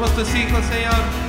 [0.00, 0.94] Somos tus hijos, Señor.
[0.94, 1.19] Somos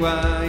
[0.00, 0.39] quoi.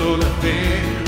[0.00, 0.99] Sola fe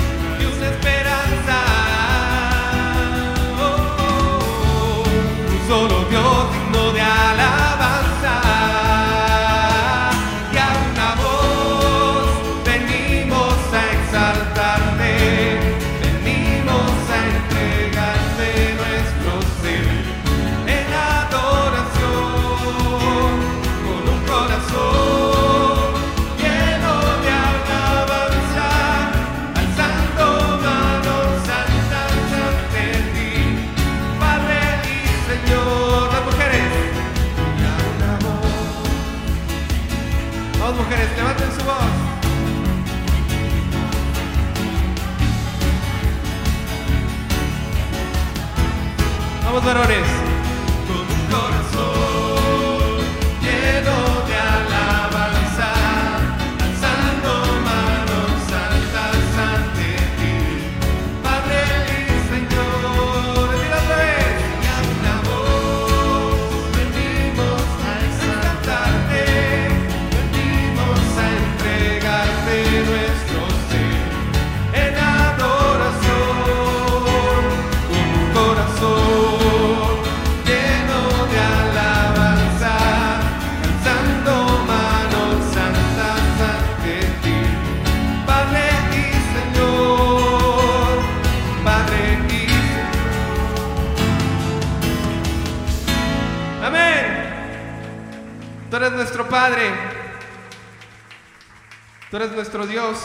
[102.52, 102.98] nuestro Dios.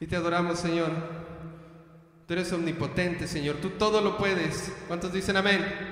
[0.00, 0.90] Y te adoramos, Señor.
[2.26, 3.56] Tú eres omnipotente, Señor.
[3.56, 4.72] Tú todo lo puedes.
[4.88, 5.91] ¿Cuántos dicen amén?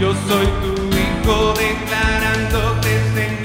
[0.00, 3.43] Yo soy tu hijo declarándote Señor.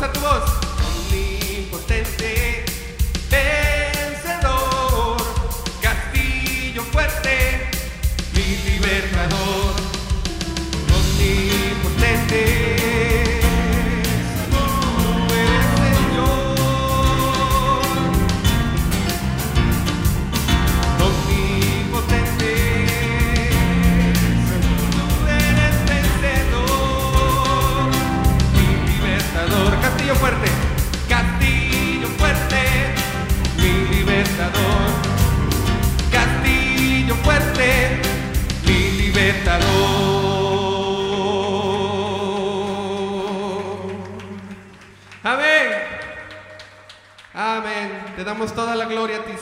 [0.00, 0.69] Santo Moço.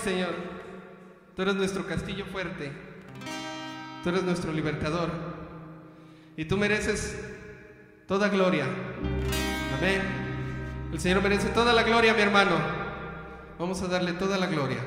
[0.09, 0.35] Señor.
[1.37, 2.73] Tú eres nuestro castillo fuerte.
[4.03, 5.11] Tú eres nuestro libertador.
[6.35, 7.21] Y tú mereces
[8.07, 8.65] toda gloria.
[9.77, 10.01] Amén.
[10.93, 12.53] El Señor merece toda la gloria, mi hermano.
[13.59, 14.79] Vamos a darle toda la gloria.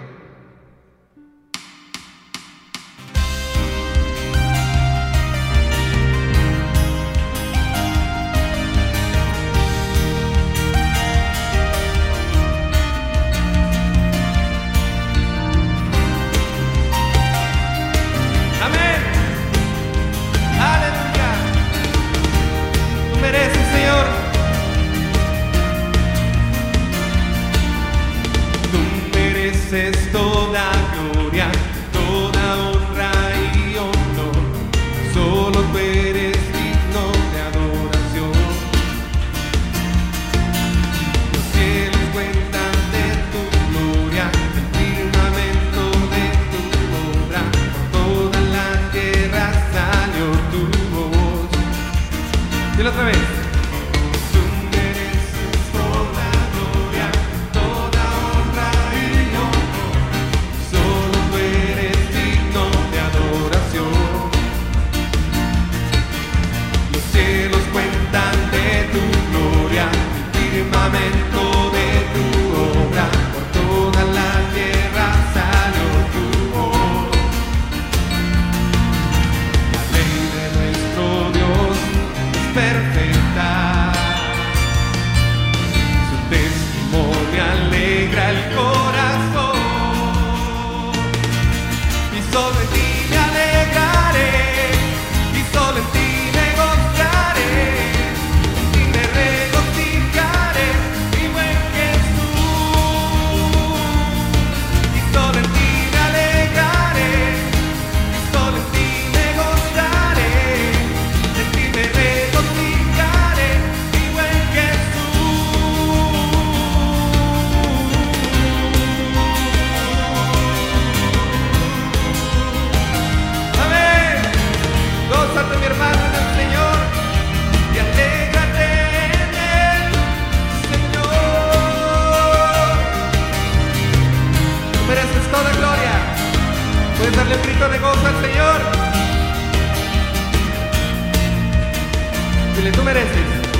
[142.62, 143.51] Chile, tú mereces.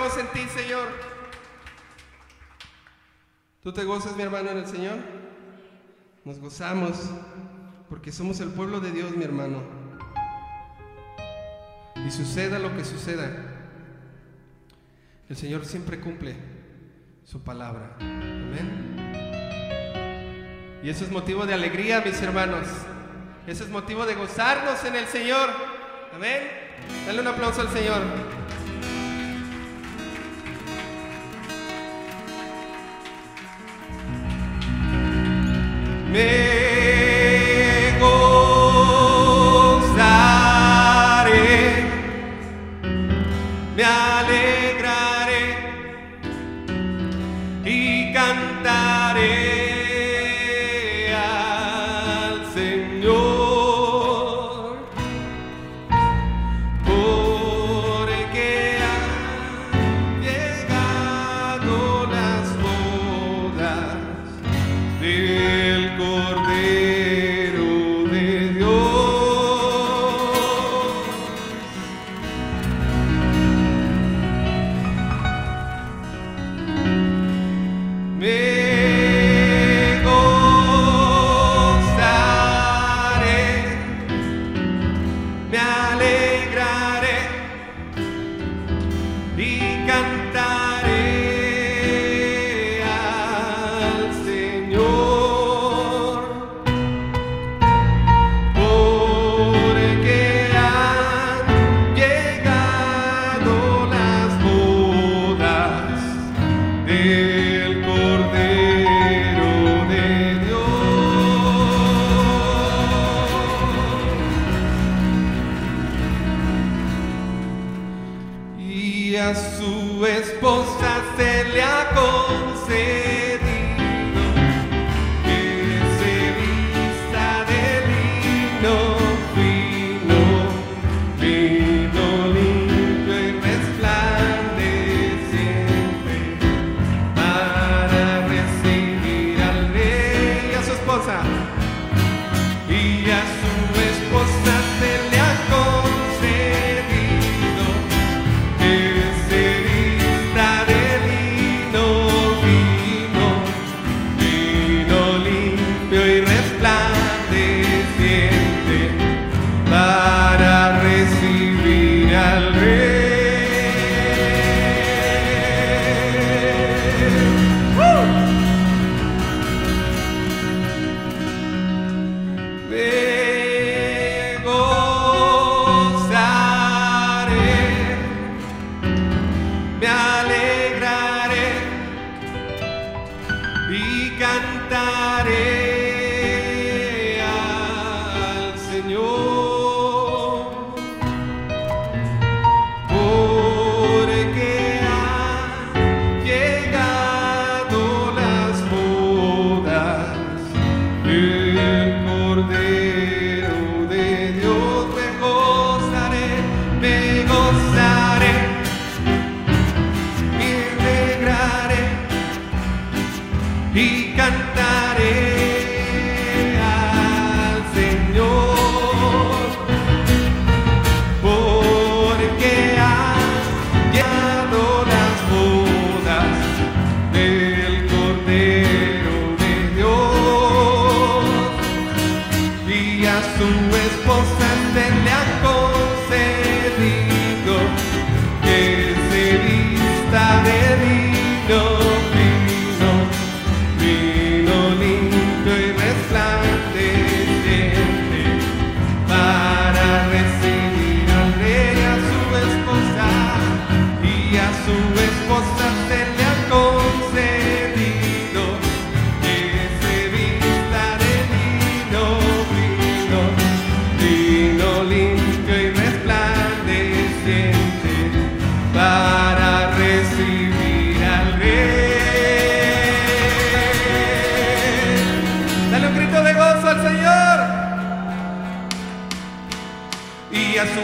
[0.00, 0.88] gozamos en ti, Señor.
[3.62, 4.96] ¿Tú te gozas, mi hermano, en el Señor?
[6.24, 7.10] Nos gozamos
[7.88, 9.62] porque somos el pueblo de Dios, mi hermano.
[12.06, 13.30] Y suceda lo que suceda,
[15.28, 16.34] el Señor siempre cumple
[17.24, 17.96] su palabra.
[18.00, 18.96] Amén.
[20.82, 22.66] Y eso es motivo de alegría, mis hermanos.
[23.46, 25.50] Eso es motivo de gozarnos en el Señor.
[26.14, 26.40] Amén.
[27.06, 28.00] Dale un aplauso al Señor.
[36.10, 36.59] Me.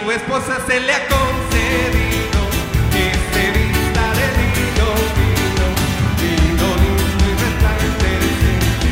[0.06, 2.40] tu esposa se le ha concedido
[2.92, 4.88] que se vista de lino,
[5.18, 5.66] lino,
[6.22, 8.90] lino, lindo y restante decente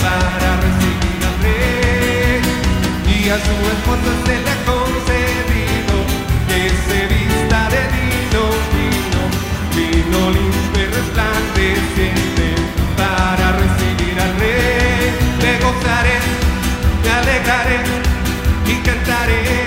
[0.00, 2.40] para recibir al rey.
[3.12, 5.96] Y a su esposa se le ha concedido
[6.48, 8.42] que se vista de lino,
[8.74, 9.22] lino,
[9.76, 12.46] lino lindo y resplandeciente
[12.96, 15.12] para recibir al rey.
[15.42, 16.16] Me gozaré,
[17.02, 17.78] me alegraré
[18.66, 19.63] y cantaré.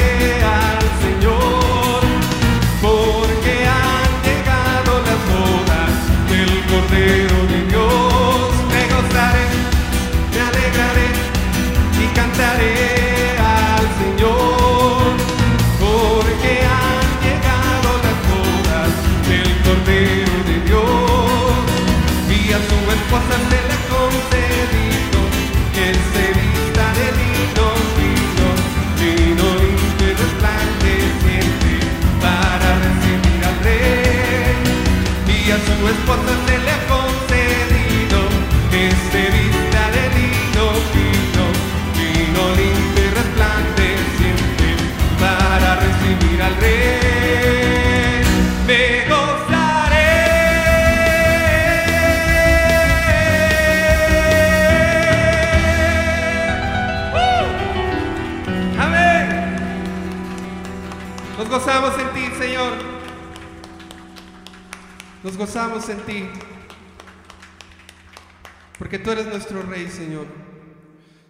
[69.49, 70.25] nuestro Rey, Señor.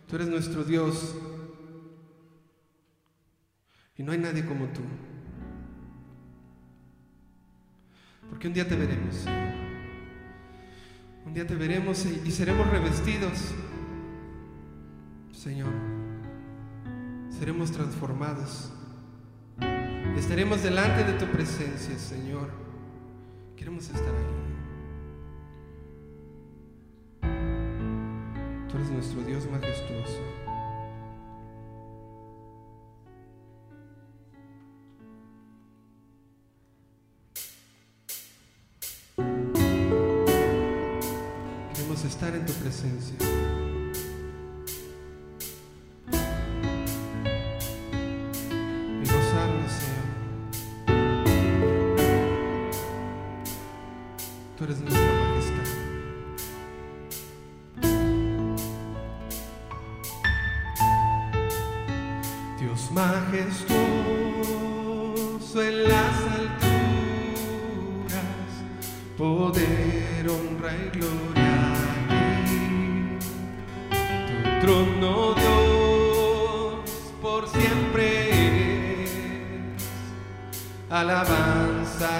[0.08, 1.15] Tú eres nuestro Dios.
[3.95, 4.82] Y no hay nadie como tú.
[8.30, 9.25] Porque un día te veremos.
[11.25, 13.53] Un día te veremos y, seremos revestidos.
[15.32, 15.71] Señor,
[17.30, 18.71] seremos transformados.
[20.17, 22.49] Estaremos delante de tu presencia, Señor.
[23.56, 24.37] Queremos estar ahí.
[28.69, 30.21] Tú eres nuestro Dios majestuoso.
[41.73, 43.66] Queremos estar en tu presencia.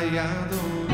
[0.10, 0.87] vaiado.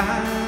[0.00, 0.39] ya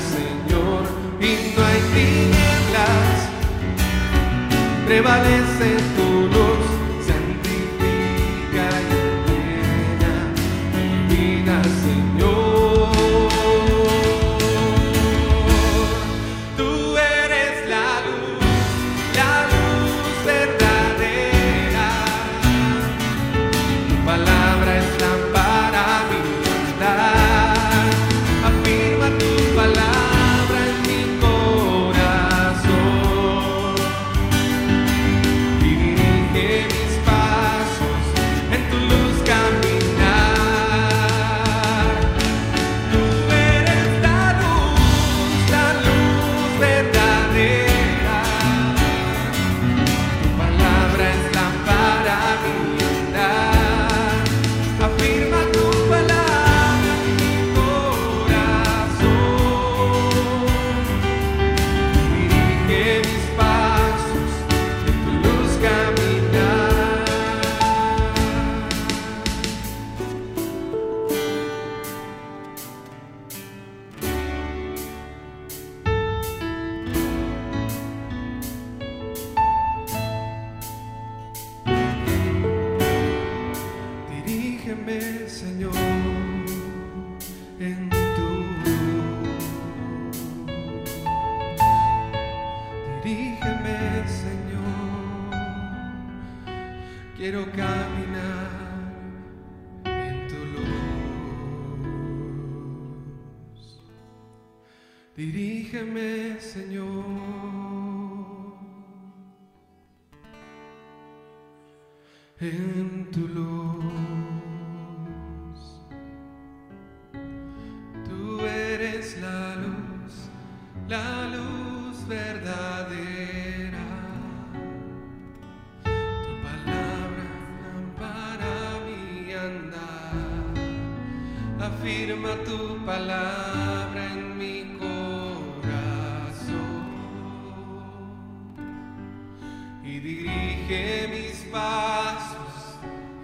[0.00, 0.82] Señor,
[1.20, 3.28] y no hay tinieblas,
[4.86, 6.09] prevalece tu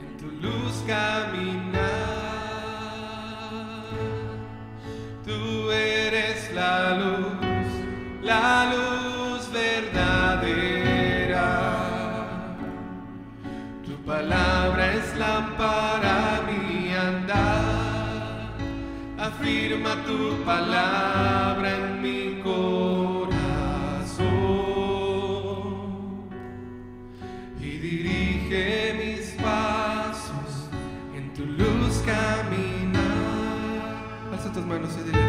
[0.04, 1.76] en tu luz caminar.
[5.24, 7.68] Tú eres la luz,
[8.22, 11.48] la luz verdadera.
[13.84, 17.64] Tu palabra es lámpara mi andar.
[19.18, 21.85] Afirma tu palabra en
[34.66, 35.25] mas não sei direito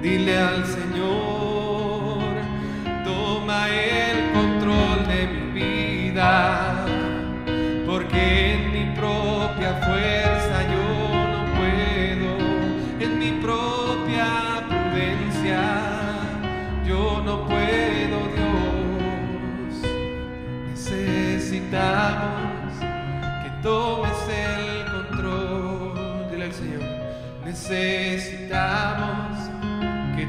[0.00, 1.37] Dile al Señor,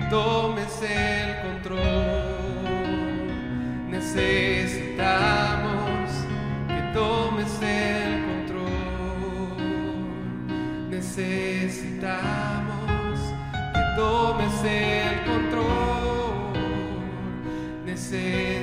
[0.10, 1.80] tomes el control.
[3.90, 6.10] Necesitamos
[6.68, 9.58] que tomes el control.
[10.90, 13.20] Necesitamos
[13.74, 16.54] que tomes el control.
[17.86, 18.59] Necesitamos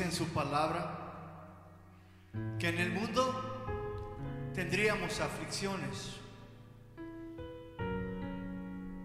[0.00, 0.98] en su palabra
[2.58, 3.64] que en el mundo
[4.54, 6.16] tendríamos aflicciones.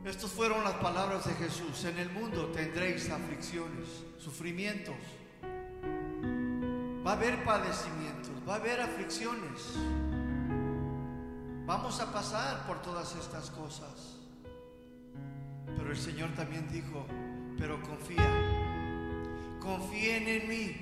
[0.06, 1.84] Estas fueron las palabras de Jesús.
[1.84, 4.96] En el mundo tendréis aflicciones, sufrimientos.
[7.06, 9.74] Va a haber padecimientos, va a haber aflicciones.
[11.66, 14.16] Vamos a pasar por todas estas cosas.
[15.76, 17.06] Pero el Señor también dijo,
[17.58, 18.67] pero confía,
[19.60, 20.82] confíen en mí.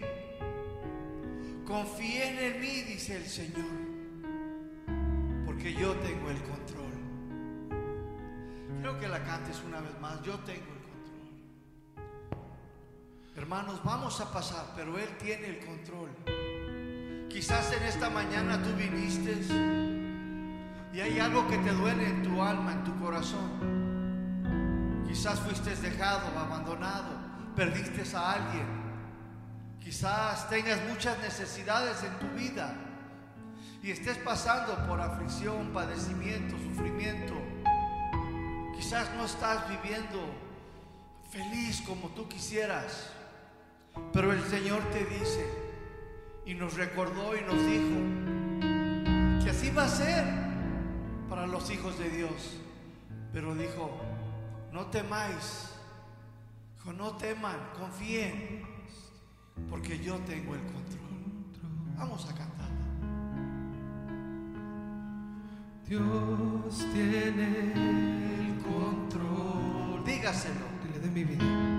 [1.65, 3.65] Confíen en mí, dice el Señor,
[5.45, 6.93] porque yo tengo el control.
[8.81, 10.85] Creo que la cantes una vez más, yo tengo el control.
[13.35, 16.11] Hermanos, vamos a pasar, pero Él tiene el control.
[17.29, 19.35] Quizás en esta mañana tú viniste
[20.93, 25.03] y hay algo que te duele en tu alma, en tu corazón.
[25.05, 27.14] Quizás fuiste dejado, abandonado,
[27.55, 28.65] perdiste a alguien.
[29.79, 32.73] Quizás tengas muchas necesidades en tu vida
[33.81, 37.35] y estés pasando por aflicción, padecimiento, sufrimiento.
[38.75, 40.19] Quizás no estás viviendo
[41.31, 43.11] feliz como tú quisieras,
[44.11, 45.47] pero el Señor te dice
[46.45, 50.25] y nos recordó y nos dijo que así va a ser
[51.29, 52.57] para los hijos de Dios.
[53.31, 53.91] Pero dijo,
[54.71, 55.74] no temáis,
[56.85, 58.61] dijo, no teman, confíen
[59.69, 61.05] porque yo tengo el control.
[61.97, 62.69] Vamos a cantar.
[65.87, 70.03] Dios tiene el control.
[70.05, 70.65] Dígaselo.
[70.83, 71.74] Dile de mi vida,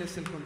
[0.00, 0.37] El control.